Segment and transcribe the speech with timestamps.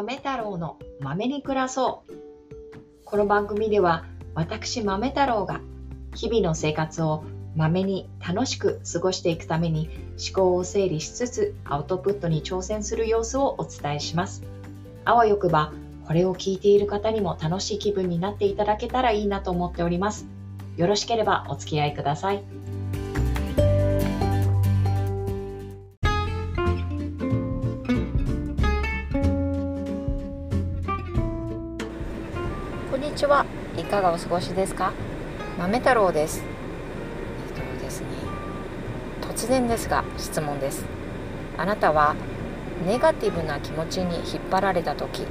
[0.00, 2.12] 豆太郎の豆に暮らそう。
[3.04, 5.60] この番組では私豆太郎が
[6.14, 7.22] 日々の生活を
[7.54, 14.42] 豆に楽しく過ごしていくために思考を整理しつつアウトプットに挑戦する様子をお伝えします。
[15.04, 15.74] あわよくば
[16.06, 20.26] これを聞いている方にも楽しい気分になっていただけたらいいなと思っております。
[20.78, 22.42] よろしければお付き合いください。
[33.10, 33.44] にちは。
[33.76, 34.92] いかがお過ごしですか？
[35.58, 36.44] 豆太郎です。
[37.56, 38.06] えっとですね、
[39.20, 40.84] 突然ですが質問です。
[41.58, 42.14] あなたは
[42.86, 45.26] ネガティブな気持ちに引っ張られた時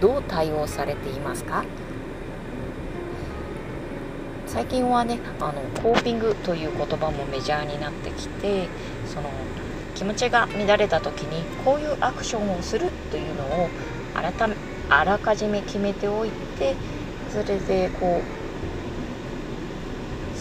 [0.00, 1.62] どう対応されていますか？
[4.46, 8.66] 最近はねあのコーピングという言葉もメジャーになってきて
[9.06, 9.28] その
[9.94, 13.68] 気持ちが乱れた時にこういうアクションをするというのを
[14.14, 14.56] 改め
[14.88, 16.74] あらかじめ決めておいて
[17.32, 18.24] それでこう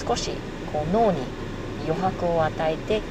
[0.07, 1.27] 少しこう脳に
[1.85, 3.01] 余白を与えて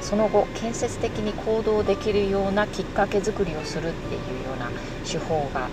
[0.00, 4.70] その後建設的に行動できるようなきっかけ作りをするっていうような
[5.10, 5.70] 手法が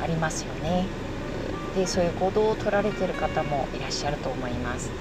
[0.00, 0.88] ありますよね。
[1.74, 4.92] でそういう行動を取られてる方もいらっしゃると思います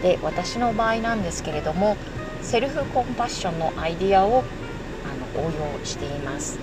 [0.00, 1.98] で私の場合なんですけれども
[2.40, 4.44] セルフコンパッションのアイディアを
[5.02, 6.60] あの応用しています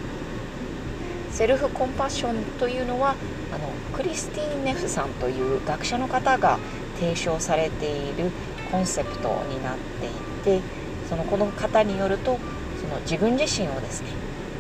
[1.31, 3.15] セルフコンパッションというのは
[3.51, 6.59] あのクリスティーン・ネフさんという学者の方が
[6.99, 8.31] 提唱されている
[8.71, 10.09] コンセプトになってい
[10.43, 10.61] て
[11.09, 12.37] そのこの方によると
[12.81, 14.09] その自分自身をですね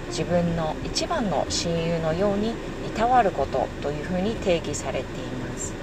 [0.07, 2.53] 自分の一番の親友のようにい
[2.93, 5.73] たわることというふうに定義されています。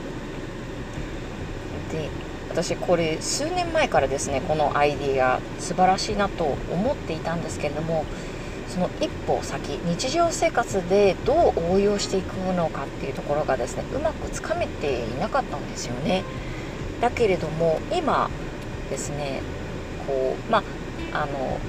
[1.90, 2.10] で
[2.50, 8.04] 私これ数年前からですねこのアイディア素晴らしいなと思っていたんですけれども
[8.68, 16.24] その一歩先日常生活でどう応用していくのかっていうところがですねうまくつかめていなかったんですよね。
[17.00, 18.28] だけれども今
[18.90, 19.42] ですね
[20.06, 20.62] こうま
[21.12, 21.60] あの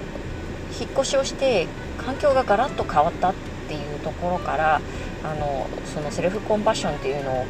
[0.80, 1.68] 引っ越しをして
[1.98, 3.36] 環境がガラッと変わったっ
[3.68, 4.82] ていうところから
[5.24, 7.46] あのそのセルフコンパッションっていうのを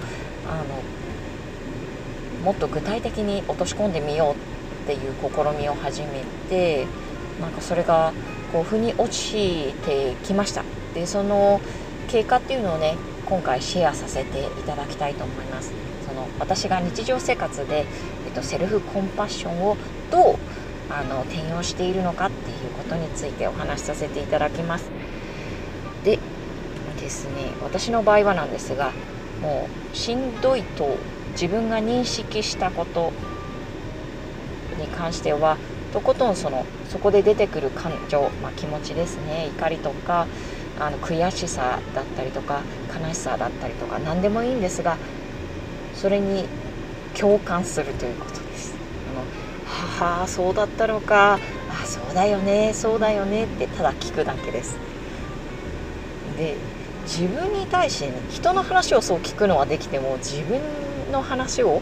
[0.47, 0.83] あの
[2.43, 6.87] もっと具体的に落とし込んでみようっていう試みを始めて
[7.39, 8.13] なんかそれが
[8.51, 10.63] こう腑に落ちてきました。
[10.93, 11.61] でその
[12.07, 12.95] 経過っていうのをね
[13.25, 15.71] 今回シェアさせていただきたいと思います。
[16.05, 17.85] その私が日常生活で、
[18.25, 19.77] えっと、セルフコンパッションを
[20.09, 20.35] どう
[20.89, 24.91] あの転用しているのかっていうことについてお話しさせていただきます。
[26.03, 26.17] で
[26.99, 28.91] ですね私の場合はなんですが
[29.41, 30.97] もうしんどいと
[31.33, 33.13] 自分が認識したこと
[34.79, 35.57] に関しては
[35.91, 39.47] とことんそのそこで出てくる感情、まあ、気持ちですね。
[39.47, 40.27] 怒りとか
[40.77, 42.63] あの悔しさだったりとか
[42.93, 44.99] 悲しさだったりとか何でもいいんですが
[45.93, 46.47] それに
[47.13, 48.79] 共感するということです。
[49.09, 49.27] あの
[49.63, 51.39] はあそうだったのか
[51.69, 54.79] あそうだよねそうだよねってただ聞くだけです。
[56.37, 56.57] で
[57.05, 61.81] 自分に対してね人の話をそう聞くのはできても自分の話を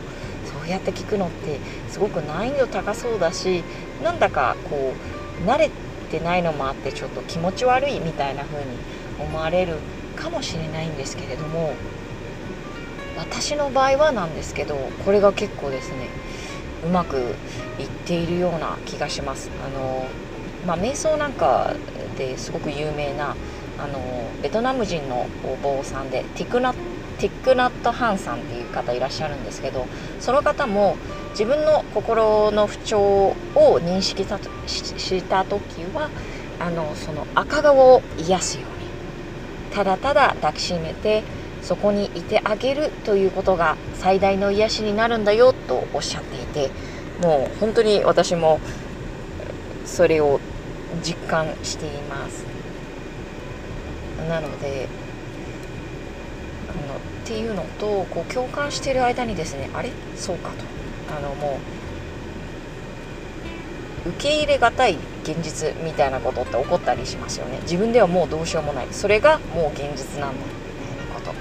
[0.67, 3.63] そうやって聞くのってすごく難易度高そうだし
[4.03, 4.97] なんだかこ
[5.39, 5.71] う慣れ
[6.09, 8.77] てないのもあってちょっと気持ち悪いみたいな風に
[9.17, 9.79] 思われる
[10.17, 11.77] かもしれないんですけれども
[13.15, 16.09] 私の場合はなんですけどこれが結構ですね
[16.83, 17.37] うまく
[17.79, 19.51] いっているような気がします。
[19.63, 20.05] あの
[20.65, 21.77] まあ、瞑想なんか
[22.15, 23.37] ですごく有名な
[23.77, 26.75] あのベトナム人のお坊さんでティクナ
[27.19, 29.87] ティックナット・ハンさんっていう方いらっしゃるんですけど
[30.19, 30.97] その方も
[31.31, 36.11] 自分の心の不調を認識した時は
[36.59, 38.87] あのその赤顔を癒すように
[39.71, 41.23] ただただ抱きしめて
[41.61, 46.71] そこにいてあげるということが最大の癒しになるんだよとおっしゃっていて
[47.19, 48.59] もう本当に私も
[49.85, 50.39] それを
[51.03, 52.45] 実感しています。
[54.17, 54.89] なので
[56.85, 59.91] のっていうのとこう共感している間にですねあれ？
[60.15, 60.65] そうかと。
[61.15, 61.59] あのも
[64.05, 67.59] う受け入れがたい現実みたいなことって起こったりしますよね。
[67.63, 68.87] 自分ではもうどうしようもない。
[68.91, 70.45] それがもう現実なんだ。
[70.45, 71.33] みたいなこと。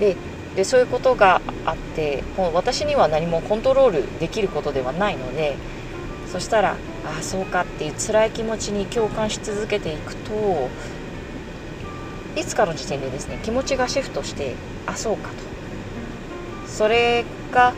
[0.00, 0.16] で
[0.56, 5.54] でそういうことがあってもう私には何もコントロールできることではないので
[6.32, 10.70] そしたらああそうかっていう辛い気持ちに共感し続けていくと
[12.36, 15.44] いつかの時点でですね気持ちがシフトしてあそうかと
[16.66, 17.74] それが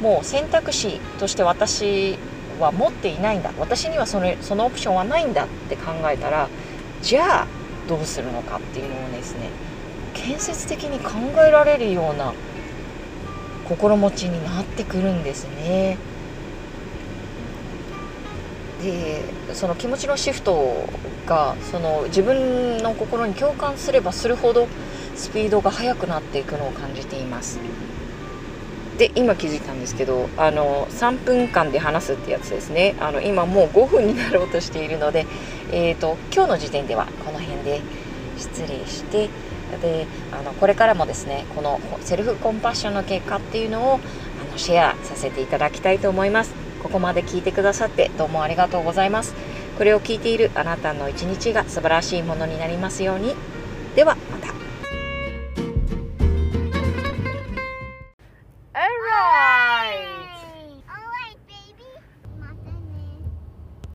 [0.00, 2.18] もう選択肢として私
[2.58, 6.50] は持っていないんだ私にはそのそのオプションはないんだって考えたら
[7.00, 7.48] じゃあ
[7.86, 9.52] どうするのかっていうのをですね
[10.12, 12.34] 建設的に考えられるような
[13.64, 15.98] 心持ちになってくるんですね。
[18.84, 19.22] で
[19.54, 20.88] その気持ちのシフト
[21.26, 24.68] がその自分の心に共感すればするほど
[25.16, 27.58] スピードが速くなっていくのを感じています。
[28.98, 35.26] で今気づいたんですけどあの3分間で話すってやつですねあの今もう5分になろうとしているので、
[35.72, 37.80] えーと、今日の時点ではこの辺で
[38.38, 39.28] 失礼して
[39.82, 49.34] であのこれからもですねこのセルフコンパッションの結果っていうのをあのシェアさせていただきたいと思いますここまで聞いてくださってどうもありがとうございます。
[49.78, 53.34] これを聞いているあなたの一日が素晴らしいものになりますように。
[53.96, 54.73] ではまた。